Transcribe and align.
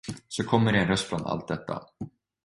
Så 0.27 0.43
kommer 0.43 0.71
det 0.73 0.79
en 0.79 0.87
röst 0.87 1.09
bland 1.09 1.25
allt 1.27 1.47
detta. 1.47 1.81